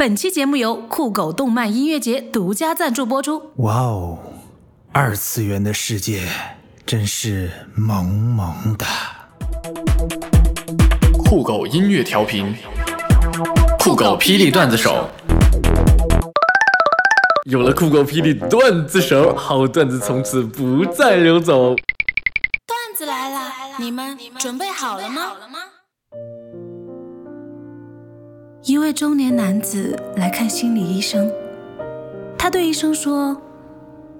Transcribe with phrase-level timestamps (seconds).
[0.00, 3.52] 本期节目由酷狗动漫音乐节独家赞助播出。
[3.56, 4.18] 哇哦，
[4.92, 6.26] 二次元的世界
[6.86, 8.86] 真是萌萌的。
[11.22, 12.56] 酷狗音乐调频，
[13.78, 15.06] 酷狗霹雳段子手。
[17.44, 21.74] 有了酷狗霹雳段子手，好段子从此不再流走。
[21.74, 25.32] 段子来了，你们准备好了吗？
[28.62, 31.32] 一位中年男子来看心理医生，
[32.36, 33.40] 他对医生说：“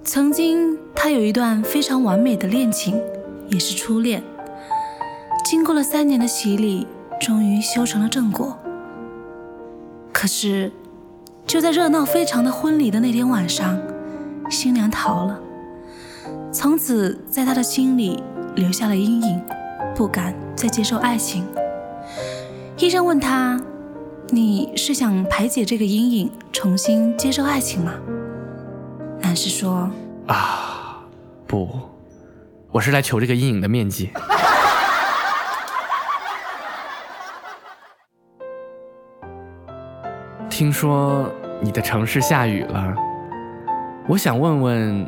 [0.03, 2.99] 曾经他有一段非常完美的恋情，
[3.49, 4.23] 也是初恋。
[5.45, 6.87] 经过了三年的洗礼，
[7.19, 8.57] 终于修成了正果。
[10.11, 10.71] 可是，
[11.45, 13.77] 就在热闹非常的婚礼的那天晚上，
[14.49, 15.39] 新娘逃了，
[16.51, 18.23] 从此在他的心里
[18.55, 19.39] 留下了阴影，
[19.95, 21.45] 不敢再接受爱情。
[22.79, 23.61] 医生问他。”
[24.33, 27.91] 你是想排解这个阴影，重新接受爱情吗？
[29.19, 29.91] 男士说
[30.27, 31.03] ：“啊，
[31.45, 31.67] 不，
[32.71, 34.09] 我是来求这个阴影的面积。
[40.49, 41.29] 听说
[41.59, 42.95] 你的城市下雨了，
[44.07, 45.05] 我想问问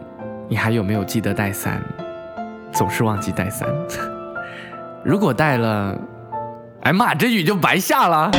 [0.49, 1.81] 你还有没有记得带伞？
[2.73, 3.69] 总是忘记带伞。
[5.01, 5.97] 如果带了，
[6.81, 8.29] 哎妈，这雨就白下了。”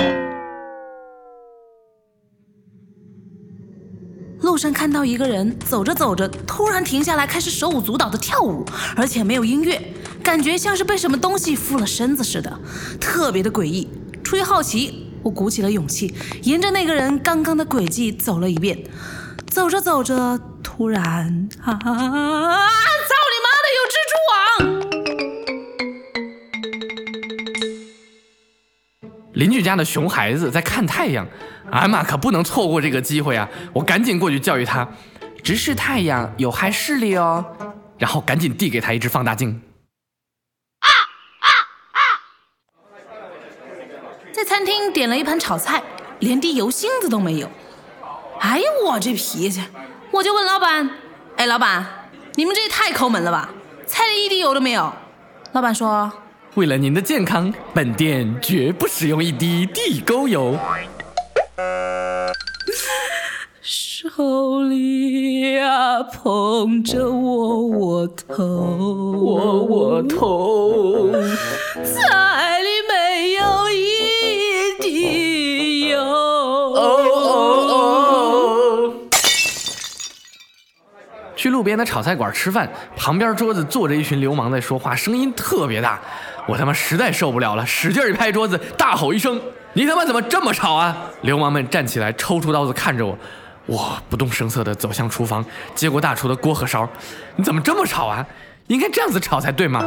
[4.44, 8.64] 路上看到一个人走着走着，突然停下来，开始手舞足蹈的跳舞，
[8.94, 9.80] 而且没有音乐，
[10.22, 12.60] 感觉像是被什么东西附了身子似的，
[13.00, 13.88] 特别的诡异。
[14.22, 18.78] 出于好奇，我鼓起了勇气，沿着那个人刚刚的轨迹走了一遍。
[19.48, 22.43] 走着走着，突然，啊！
[29.34, 31.26] 邻居家的熊孩子在看太阳。
[31.70, 33.48] 艾玛可不能错过这个机会啊！
[33.72, 34.86] 我赶紧过去教育他，
[35.42, 37.44] 直视太阳有害视力哦。
[37.98, 39.62] 然后赶紧递给他一只放大镜。
[40.80, 40.88] 啊
[41.40, 41.48] 啊
[41.92, 42.00] 啊！
[44.32, 45.82] 在餐厅点了一盘炒菜，
[46.18, 47.48] 连滴油星子都没有。
[48.40, 49.62] 哎呀，我这脾气！
[50.10, 50.90] 我就问老板
[51.36, 51.84] ：“哎，老板，
[52.34, 53.48] 你们这也太抠门了吧？
[53.86, 54.92] 菜里一滴油都没有。”
[55.52, 56.12] 老板说
[56.54, 60.56] ：“为了您的健康，本店绝不使用一滴地沟油。”
[63.60, 71.10] 手里呀捧着窝窝头，窝窝头，
[71.82, 75.98] 菜里没有一滴油。
[75.98, 77.32] 哦哦
[77.70, 78.92] 哦！
[81.34, 86.00] 去路边的炒菜馆吃饭，旁边桌子坐着一群流氓在说话，声音特别大，
[86.46, 89.40] 我他妈实在受不了了，使劲一拍桌子，大吼一声。
[89.72, 91.10] 你他妈怎么这么吵啊！
[91.22, 93.18] 流氓们站起来，抽出刀子看着我，
[93.66, 95.44] 我不动声色地走向厨房，
[95.74, 96.88] 接过大厨的锅和勺。
[97.36, 98.24] 你怎么这么吵啊？
[98.68, 99.84] 应该这样子吵才对嘛！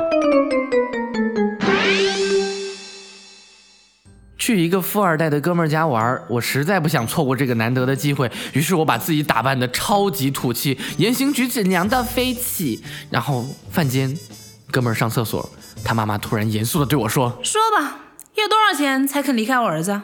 [4.38, 12.84] 去一个富二代的哥们家玩，我实在不想错过这个难得的机会，于是我把自己打扮的超级土气，言行举止娘到飞起。
[13.10, 14.16] 然后饭间，
[14.72, 15.50] 哥们上厕所，
[15.88, 18.00] 他妈妈突然严肃地对我说：“说吧。”
[18.36, 19.92] 要多少钱才肯离开我儿子？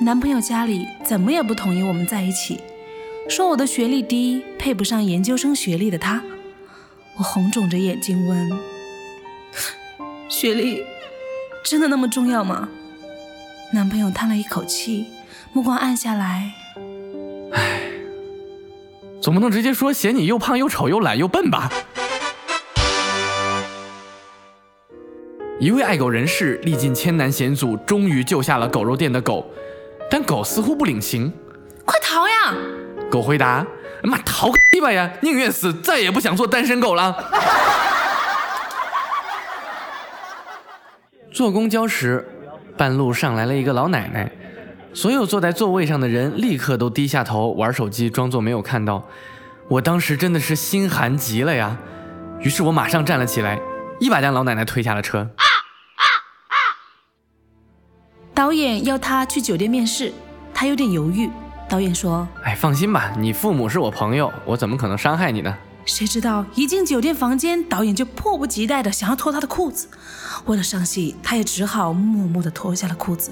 [0.00, 2.58] 男朋友家里怎么也不同意我们在一起，
[3.28, 6.22] 说我的学历低，配不上研究生学历的他。
[7.18, 8.50] 我红肿着眼睛问
[10.30, 10.82] ：“学历
[11.62, 12.66] 真的那么重要吗？”
[13.74, 15.04] 男朋友叹了一口气，
[15.52, 16.65] 目光暗下来：“唉，
[19.26, 21.68] 总不能直接说嫌你又胖又丑又懒又笨吧？”
[25.58, 29.44] 一位爱狗人士历尽千难险阻，终于救下了狗肉店的狗，
[30.08, 31.32] 但狗似乎不领情，
[31.84, 32.54] 快逃呀！
[33.10, 33.66] 狗回答
[34.04, 35.10] ：“妈，逃个鸡巴呀！
[35.20, 37.12] 宁愿死，再也不想做单身狗了。”
[41.32, 42.24] 坐公交时，
[42.76, 44.30] 半路上来了一个老奶奶，
[44.96, 49.06] 所有坐在座位上的人立刻都低下头玩手机，装作没有看到。
[49.68, 51.76] 我当时真的是心寒极了呀，
[52.40, 53.60] 于是我马上站了起来，
[54.00, 55.28] 一把将老奶奶推下了车。
[58.32, 60.10] 导演要他去酒店面试，
[60.54, 61.28] 他有点犹豫。
[61.68, 65.54] 导演说：“哎，放心吧，你父母是我朋友，我怎么可能伤害你呢？”
[65.84, 69.88] 谁知道一进酒店房间，导演就迫不及待的想要脱他的裤子。
[70.46, 73.30] 为了上戏，他也只好默默的脱下了裤子。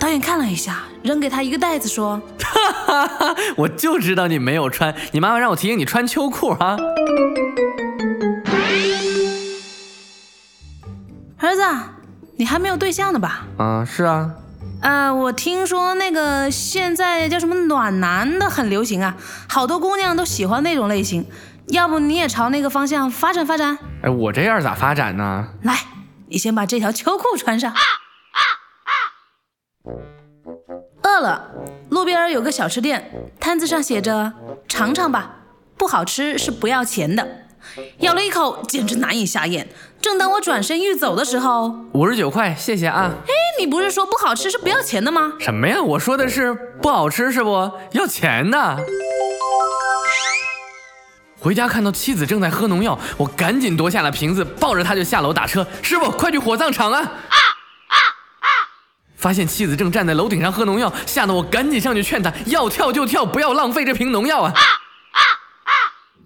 [0.00, 6.76] 导演看了一下，扔给他一个袋子，说：“哈哈哈，我就知道你没有穿，你妈妈让我提醒你穿秋裤啊。”
[11.38, 11.62] 儿子。
[12.36, 13.42] 你还没有对象呢吧？
[13.58, 14.30] 啊，是啊，
[14.80, 19.14] 呃，我听说那个现在叫什么暖男的很流行啊，
[19.46, 21.26] 好多姑娘都喜欢那种类型。
[21.66, 23.78] 要不你也朝那个方向发展发展？
[24.02, 25.48] 哎，我这样咋发展呢？
[25.64, 25.80] 来，
[26.28, 27.74] 你先把这条秋裤穿上。
[31.20, 31.50] 饿了，
[31.90, 34.32] 路边有个小吃店，摊子上写着
[34.66, 35.30] “尝尝吧，
[35.76, 37.28] 不好吃是不要钱的”。
[38.00, 39.68] 咬了一口，简直难以下咽。
[40.00, 43.12] 正当我转身欲走的时候，五十九块，谢谢啊。
[43.26, 45.34] 哎，你不是说不好吃是不要钱的吗？
[45.38, 45.82] 什么呀？
[45.82, 48.78] 我说的是不好吃是不要钱的。
[51.38, 55.66] 回家看到妻子正在喝农药，我赶紧夺下了瓶子，抱着她就下楼打车。
[55.82, 57.12] 师傅，快去火葬场啊！
[59.20, 64.52] 发现妻子正站在楼顶上喝农药，吓得我赶紧上去劝她要跳就跳，不要浪费这瓶农药啊！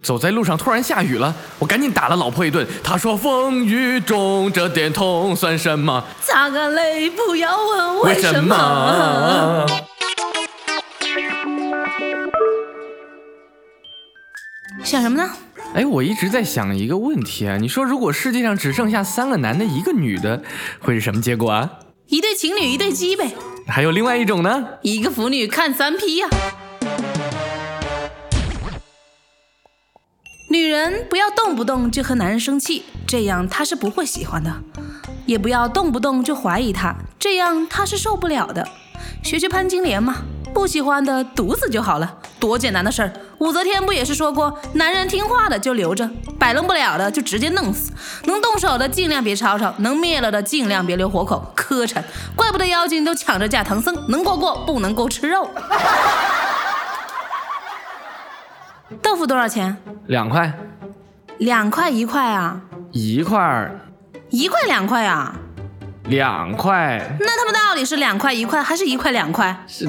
[0.00, 2.64] 走在路上突然下雨了，我赶紧打了老婆一顿。
[2.84, 6.04] 她说风雨中这点痛算什么？
[6.20, 9.66] 擦干泪，不要问为什么。
[14.84, 15.28] 想什么呢？
[15.74, 20.40] 哎，我一直在想一个问题啊，你说如果世界上只剩下三个男的，一个女的，
[20.78, 21.68] 会是什么结果啊？
[22.06, 23.34] 一对情侣，一对鸡呗。
[23.66, 24.68] 还有另外一种呢？
[24.82, 26.28] 一个腐女看三 P 呀。
[30.50, 34.50] 女人不要动不动就和男人生气，这样他是不会喜欢的；
[35.26, 38.68] 也不要动不动就怀疑他，这样他是受不了的。
[39.22, 40.24] 学学潘金莲嘛。
[40.52, 43.10] 不喜欢的毒死就好了，多简单的事儿。
[43.38, 46.08] 武则天不也是说过，男人听话的就留着，
[46.38, 47.90] 摆弄不了的就直接弄死，
[48.24, 51.50] 能动手的尽量别吵吵，能灭了的尽量别留活口。
[51.54, 52.02] 磕碜，
[52.36, 55.48] 怪不得妖精都抢着嫁唐僧，能过过，不能够吃肉。
[59.00, 59.74] 豆腐多少钱？
[60.06, 60.52] 两块。
[61.38, 62.60] 两块一块啊？
[62.92, 63.70] 一块。
[64.28, 65.34] 一块两块啊？
[66.04, 67.16] 两块。
[67.18, 69.64] 那他们到底是两块一块，还是一块两块？
[69.66, 69.88] 是。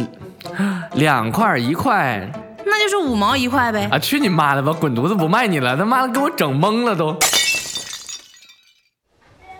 [0.93, 2.31] 两块一块，
[2.65, 3.87] 那就是五毛一块呗！
[3.91, 4.73] 啊，去你妈的吧！
[4.73, 5.77] 滚犊子，不卖你了！
[5.77, 7.17] 他妈的，给我整懵了都。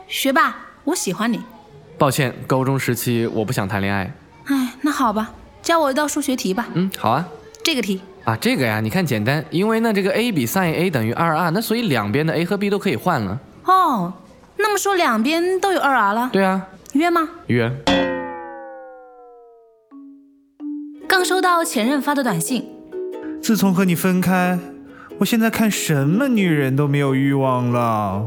[0.08, 1.40] 学霸，我喜欢你。
[1.98, 4.12] 抱歉，高中时期我不想谈恋爱。
[4.46, 5.32] 哎，那好吧，
[5.62, 6.68] 教我一道数学题吧。
[6.74, 7.26] 嗯，好啊。
[7.64, 13.40] 这个题啊，这个呀，你看简单，因为呢，这个 a 比 sin a 等于二 r，那所以两边的 a 和 b 都可以换了。
[13.64, 14.14] 哦，
[14.58, 16.30] 那么说两边都有二 r 了？
[16.34, 16.62] 对啊。
[16.94, 17.28] 约吗？
[17.48, 17.72] 约。
[21.08, 22.68] 刚收到前任发的短信，
[23.46, 24.58] 自从和你分开，
[25.20, 28.26] 我现在看什么女人都没有欲望了。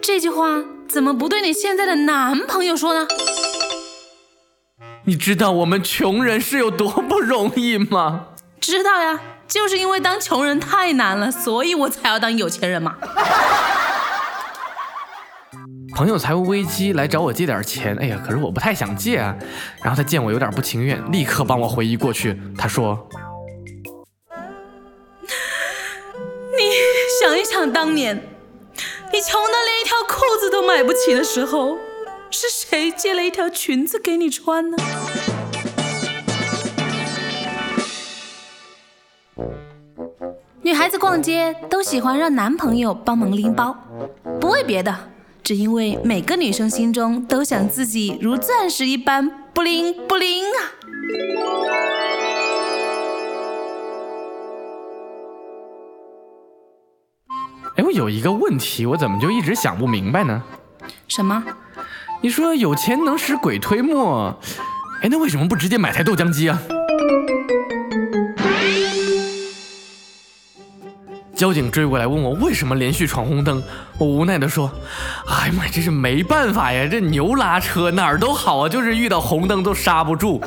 [0.00, 3.06] 这句话怎么不对你现在的男朋友说呢？
[5.04, 8.28] 你知道我们穷人是有多不容易吗？
[8.58, 12.96] 知道呀，就是因为当穷人太难了，所以我才要当有钱人嘛。
[15.94, 19.36] 朋友财务危机来找我借点钱，哎呀，可是我不太想借啊。
[19.82, 22.40] 然后他见我有点不情愿，立刻帮我回忆过去。
[22.56, 23.06] 他说
[27.58, 28.14] ：“想当年，
[29.12, 31.76] 你穷的连一条裤子都买不起的时候，
[32.30, 34.76] 是谁借了一条裙子给你穿呢？”
[40.62, 43.76] 女孩子逛街都喜欢让男朋友帮忙拎包，
[44.40, 44.96] 不为别的。
[45.42, 51.87] 只因为每个女生心中都想自己如钻石一般不灵不灵啊！
[57.88, 60.42] 我有一个问题，我怎么就一直想不明白呢？
[61.08, 61.42] 什么？
[62.20, 64.38] 你说有钱能使鬼推磨，
[65.00, 66.60] 哎，那为什么不直接买台豆浆机啊？
[71.34, 73.62] 交警追过来问我为什么连续闯红灯，
[73.96, 74.70] 我无奈地说
[75.26, 80.42] ：“哎呀妈，这是没办法呀，这牛拉车哪儿都好啊，就是遇到红灯都刹不住。”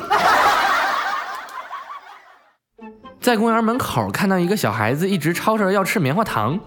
[3.20, 6.60] 在公园门口看到一个小孩子一直吵着要吃棉花糖，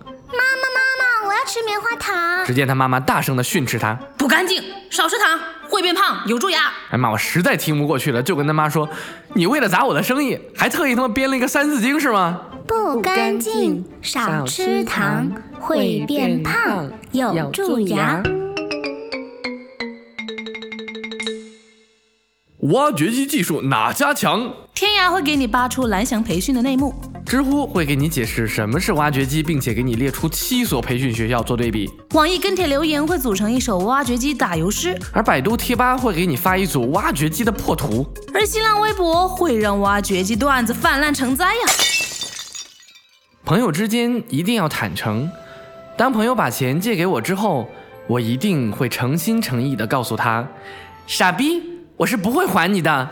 [1.46, 2.46] 吃棉花糖。
[2.46, 6.60] 只见他妈妈大声的训斥他：“不干净，少吃糖，会变胖，有蛀牙。”
[6.92, 8.90] 哎妈，我实在听不过去了，就跟他妈说
[9.34, 18.24] ：“你为了砸我的生意，还特意他妈编了一个三字经是吗？”不干净，少吃糖，会变胖，有蛀牙。
[22.72, 24.52] 挖掘机技术哪家强？
[24.74, 26.96] 天涯会给你扒出蓝翔培训的内幕。
[27.36, 31.92] 知乎会给你解释什么是挖掘机，并且给你列出七所培训学校做对比。
[32.12, 41.62] 网易跟帖留言会组成一首挖掘机打油诗，而百度贴吧会给你发一组挖掘机的破图，而新浪微博会让挖掘机段子泛滥成灾呀。
[43.44, 45.30] 朋友之间一定要坦诚。
[45.98, 47.68] 当朋友把钱借给我之后，
[48.08, 50.48] 我一定会诚心诚意的告诉他
[51.06, 51.62] ：“傻逼，
[51.98, 53.10] 我是不会还你的。”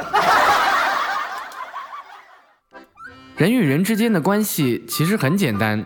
[3.35, 5.83] 人与人之间的关系其实很简单，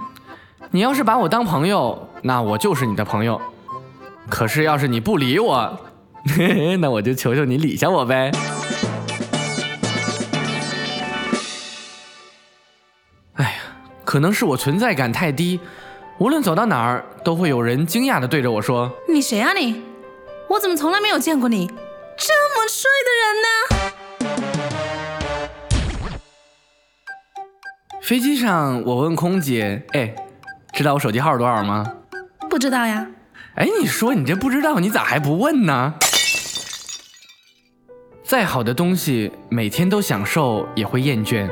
[0.72, 3.40] 你要是把我当朋友，那我就是你的朋友；
[4.30, 5.80] 可是要是你不理我，
[6.82, 8.32] 那我就求求你理下我呗。
[13.36, 13.52] 哎呀，
[14.04, 15.58] 可能是我存在感太低，
[16.18, 19.82] 无论走到哪儿，都会有人惊讶的对着我说：“你谁啊你？
[20.50, 23.77] 我怎么从来没有见过你这么帅的人呢？”
[28.08, 30.16] 飞机上，我问空姐：“哎，
[30.72, 31.86] 知道我手机号是多少吗
[32.50, 33.06] ？”“不知道呀。
[33.56, 35.94] ”“哎，你说你这不知道，你咋还不问呢？”
[38.24, 41.50] 再好的东西，每天都享受也会厌倦。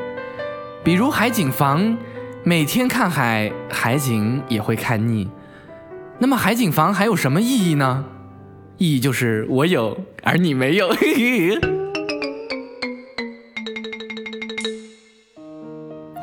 [0.82, 1.98] 比如海景房，
[2.46, 5.30] 每天看海，海景也会看腻。
[6.20, 8.06] 那么海景房还有什么意义呢？
[8.78, 10.88] 意义就是我有，而你没有。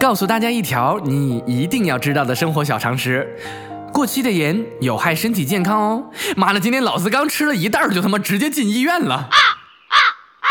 [0.03, 3.39] 告诉大家一条你一定要知道的生活小常识：
[3.93, 6.11] 过期的盐有害身体健康哦。
[6.37, 9.15] 妈的，今天老子刚吃了一袋就他妈直接进医院了。
[9.15, 9.99] 啊啊
[10.41, 10.49] 啊！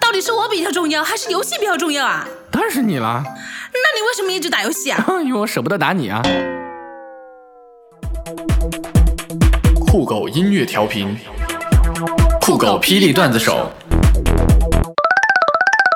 [0.00, 2.26] 到底是我比较重要，还是游戏比较重要啊？
[2.50, 3.22] 当然是你了。
[3.24, 5.00] 那你为什么一直打游戏啊？
[5.22, 6.20] 因为我舍不得打你啊。
[9.86, 11.16] 酷狗音乐调频，
[12.40, 13.70] 酷狗霹雳段子手。